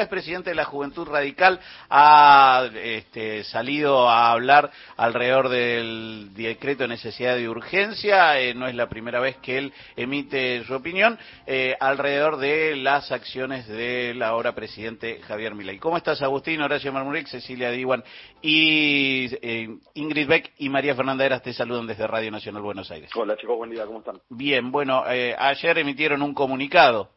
[0.00, 6.88] es presidente de la Juventud Radical, ha este, salido a hablar alrededor del decreto de
[6.88, 11.76] necesidad de urgencia, eh, no es la primera vez que él emite su opinión, eh,
[11.80, 15.78] alrededor de las acciones del ahora presidente Javier Milei.
[15.78, 18.02] ¿Cómo estás, Agustín, Horacio Marmuric, Cecilia Diwan
[18.42, 23.10] y eh, Ingrid Beck y María Fernanda Eras te saludan desde Radio Nacional Buenos Aires?
[23.14, 24.20] Hola chicos, buen día, ¿cómo están?
[24.28, 27.10] Bien, bueno, ayer emitieron un comunicado.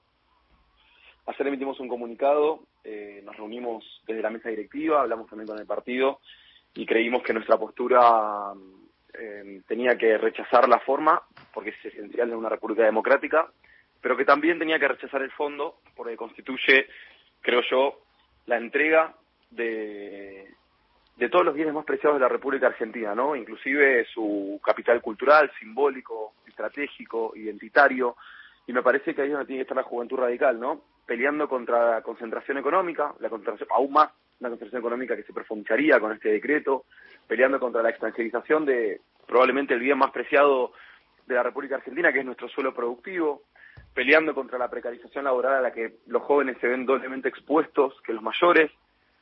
[1.28, 5.66] Ayer emitimos un comunicado, eh, nos reunimos desde la mesa directiva, hablamos también con el
[5.66, 6.22] partido
[6.74, 8.54] y creímos que nuestra postura
[9.14, 11.22] eh, tenía que rechazar la forma,
[11.54, 13.52] porque es esencial en una república democrática,
[14.00, 16.88] pero que también tenía que rechazar el fondo, porque constituye,
[17.42, 18.00] creo yo,
[18.46, 19.14] la entrega
[19.52, 20.48] de,
[21.18, 23.36] de todos los bienes más preciados de la República Argentina, ¿no?
[23.36, 28.16] Inclusive su capital cultural, simbólico, estratégico, identitario,
[28.66, 30.84] y me parece que ahí es donde tiene que estar la juventud radical, ¿no?
[31.08, 36.00] Peleando contra la concentración económica, la concentración, aún más una concentración económica que se profundizaría
[36.00, 36.86] con este decreto,
[37.28, 40.74] peleando contra la extranjerización de probablemente el bien más preciado
[41.26, 43.44] de la República Argentina, que es nuestro suelo productivo,
[43.94, 48.14] peleando contra la precarización laboral a la que los jóvenes se ven doblemente expuestos que
[48.14, 48.72] los mayores,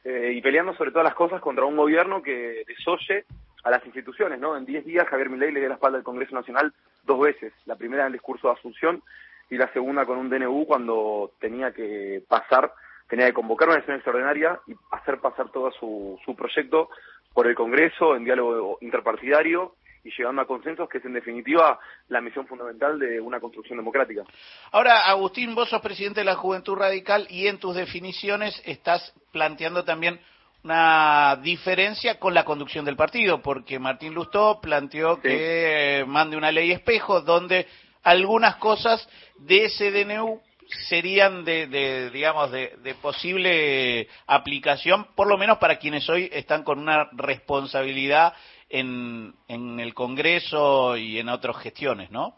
[0.04, 3.26] eh, y peleando sobre todas las cosas contra un gobierno que desoye
[3.64, 4.56] a las instituciones, ¿no?
[4.56, 6.74] En 10 días Javier Milei le dio la espalda al Congreso Nacional
[7.04, 9.02] dos veces, la primera en el discurso de Asunción
[9.50, 12.72] y la segunda con un DNU cuando tenía que pasar,
[13.08, 16.90] tenía que convocar una sesión extraordinaria y hacer pasar todo su, su proyecto
[17.34, 21.80] por el Congreso en diálogo interpartidario y llegando a consensos, que es en definitiva
[22.10, 24.24] la misión fundamental de una construcción democrática.
[24.72, 29.84] Ahora, Agustín, vos sos presidente de la Juventud Radical y en tus definiciones estás planteando
[29.84, 30.20] también
[30.64, 36.72] una diferencia con la conducción del partido, porque Martín Lustó planteó que mande una ley
[36.72, 37.68] espejo donde
[38.06, 40.40] algunas cosas de ese DNU
[40.88, 47.10] serían de, digamos, de, posible aplicación, por lo menos para quienes hoy están con una
[47.14, 48.34] responsabilidad
[48.70, 52.38] en, en el Congreso y en otras gestiones, ¿no?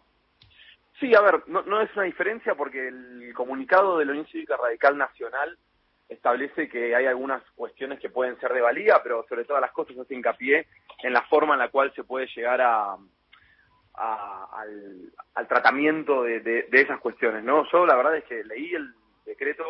[1.00, 4.58] Sí, a ver, no, no es una diferencia porque el comunicado de la Unión Cívica
[4.58, 5.58] Radical Nacional
[6.10, 9.98] establece que hay algunas cuestiones que pueden ser de valía, pero sobre todas las cosas
[9.98, 10.66] hace hincapié
[11.04, 12.98] en la forma en la cual se puede llegar a,
[13.98, 17.70] al, tratamiento de, esas cuestiones, ¿no?
[17.72, 18.94] Yo la verdad es que leí el
[19.26, 19.64] decreto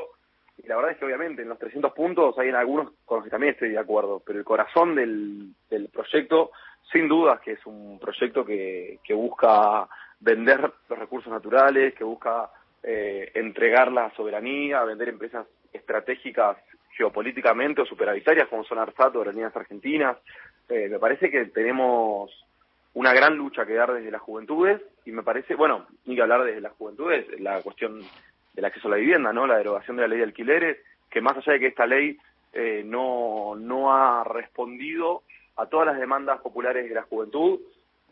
[0.58, 3.26] y la verdad es que obviamente en los 300 puntos hay en algunos con los
[3.26, 5.54] que también estoy de acuerdo, pero el corazón del,
[5.94, 6.52] proyecto,
[6.92, 9.88] sin duda, que es un proyecto que, que busca
[10.20, 12.50] vender los recursos naturales, que busca
[12.84, 16.58] eh, entregar la soberanía, vender empresas estratégicas
[16.96, 20.18] geopolíticamente o superavitarias como son Arsat o Aerolíneas Argentinas.
[20.70, 22.32] Eh, me parece que tenemos
[22.98, 26.44] una gran lucha que dar desde las juventudes y me parece, bueno, ni que hablar
[26.44, 28.02] desde las juventudes, la cuestión
[28.56, 29.46] del acceso a la vivienda, ¿no?
[29.46, 32.18] La derogación de la ley de alquileres, que más allá de que esta ley
[32.54, 35.22] eh, no, no ha respondido
[35.58, 37.60] a todas las demandas populares de la juventud,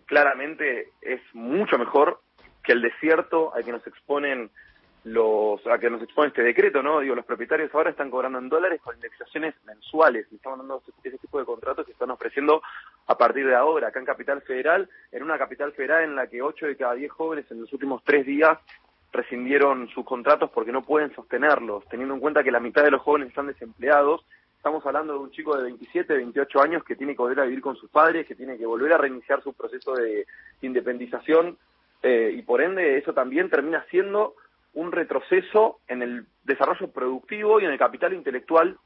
[0.06, 2.19] claramente es mucho mejor
[2.62, 4.51] que el desierto al que nos exponen
[5.03, 7.00] los a que nos expone este decreto, ¿no?
[7.00, 11.18] Digo, los propietarios ahora están cobrando en dólares con indexaciones mensuales, y estamos dando ese
[11.18, 12.62] tipo de contratos que están ofreciendo
[13.08, 16.42] a partir de ahora, acá en Capital Federal, en una capital federal en la que
[16.42, 18.58] 8 de cada 10 jóvenes en los últimos tres días
[19.12, 23.02] rescindieron sus contratos porque no pueden sostenerlos, teniendo en cuenta que la mitad de los
[23.02, 24.26] jóvenes están desempleados.
[24.58, 27.62] Estamos hablando de un chico de 27, 28 años que tiene que volver a vivir
[27.62, 30.26] con sus padres, que tiene que volver a reiniciar su proceso de
[30.62, 31.58] independización
[32.02, 34.36] eh, y por ende eso también termina siendo
[34.74, 38.78] un retroceso en el desarrollo productivo y en el capital intelectual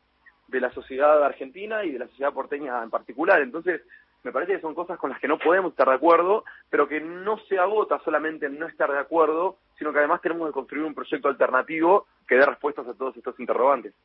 [0.47, 3.41] de la sociedad argentina y de la sociedad porteña en particular.
[3.41, 3.81] Entonces,
[4.23, 6.99] me parece que son cosas con las que no podemos estar de acuerdo, pero que
[6.99, 10.83] no se agota solamente en no estar de acuerdo, sino que además tenemos que construir
[10.83, 13.95] un proyecto alternativo que dé respuestas a todos estos interrogantes.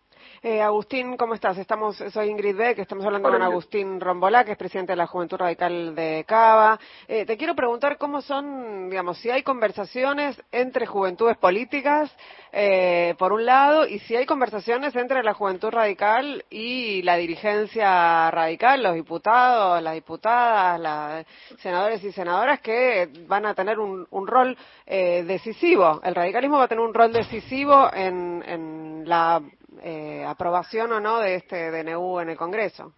[0.43, 1.59] Eh, Agustín, ¿cómo estás?
[1.59, 5.37] Estamos, soy Ingrid Beck, estamos hablando con Agustín Rombolá, que es presidente de la Juventud
[5.37, 6.81] Radical de Cava.
[7.07, 12.11] Eh, te quiero preguntar cómo son, digamos, si hay conversaciones entre juventudes políticas,
[12.51, 18.31] eh, por un lado, y si hay conversaciones entre la Juventud Radical y la dirigencia
[18.31, 21.27] radical, los diputados, las diputadas, las
[21.59, 24.57] senadores y senadoras que van a tener un, un rol
[24.87, 26.01] decisivo.
[26.05, 28.14] El radicalismo va a tener un rol decisivo en
[28.47, 29.43] en, la
[29.83, 32.95] eh, aprobación o no de este DNU en el Congreso?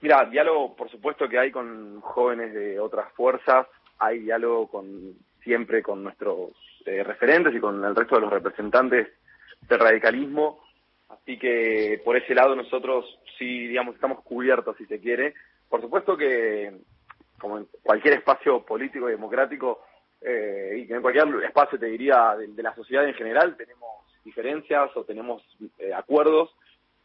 [0.00, 3.66] Mira, diálogo por supuesto que hay con jóvenes de otras fuerzas,
[3.98, 6.52] hay diálogo con siempre con nuestros
[6.86, 9.08] eh, referentes y con el resto de los representantes
[9.68, 10.60] del radicalismo,
[11.08, 15.34] así que por ese lado nosotros sí, digamos, estamos cubiertos si se quiere.
[15.68, 16.72] Por supuesto que,
[17.38, 19.82] como en cualquier espacio político y democrático,
[20.20, 23.88] eh, y en cualquier espacio, te diría, de, la sociedad en general, tenemos
[24.24, 25.42] diferencias o tenemos
[25.78, 26.50] eh, acuerdos,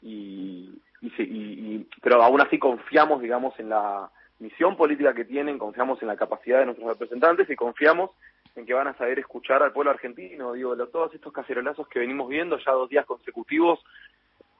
[0.01, 0.69] y,
[1.01, 6.17] y, pero aún así confiamos, digamos, en la misión política que tienen, confiamos en la
[6.17, 8.11] capacidad de nuestros representantes y confiamos
[8.55, 10.53] en que van a saber escuchar al pueblo argentino.
[10.53, 13.79] Digo, todos estos cacerolazos que venimos viendo ya dos días consecutivos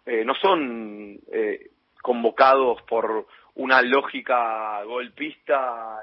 [0.06, 1.70] eh, no son eh,
[2.02, 6.00] convocados por una lógica golpista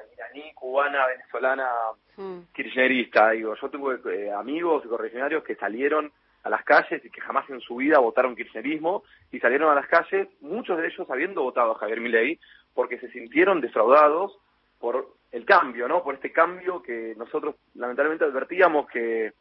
[0.54, 1.68] cubana, venezolana,
[2.16, 2.38] mm.
[2.52, 3.30] kirchnerista.
[3.30, 6.12] Digo, yo tuve eh, amigos correligionarios que salieron
[6.42, 9.86] a las calles y que jamás en su vida votaron kirchnerismo y salieron a las
[9.86, 12.38] calles, muchos de ellos habiendo votado a Javier Milei,
[12.74, 14.38] porque se sintieron defraudados
[14.78, 16.02] por el cambio, ¿no?
[16.02, 19.32] Por este cambio que nosotros lamentablemente advertíamos que,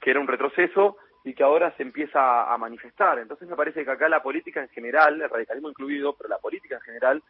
[0.00, 3.18] que era un retroceso y que ahora se empieza a manifestar.
[3.18, 6.76] Entonces me parece que acá la política en general, el radicalismo incluido, pero la política
[6.76, 7.22] en general,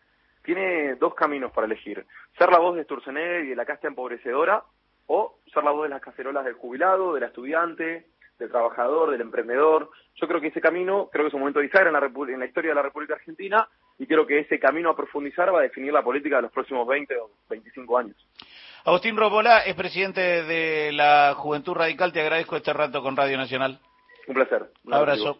[0.42, 2.06] tiene dos caminos para elegir.
[2.38, 4.62] Ser la voz de Sturzenegger y de la casta empobrecedora
[5.06, 8.06] o ser la voz de las cacerolas del jubilado, del estudiante,
[8.38, 9.90] del trabajador, del emprendedor.
[10.16, 12.46] Yo creo que ese camino, creo que es un momento de en la, en la
[12.46, 15.92] historia de la República Argentina y creo que ese camino a profundizar va a definir
[15.92, 18.16] la política de los próximos 20 o 25 años.
[18.84, 22.12] Agustín Robola es presidente de la Juventud Radical.
[22.12, 23.78] Te agradezco este rato con Radio Nacional.
[24.26, 24.70] Un placer.
[24.84, 25.38] Un abrazo.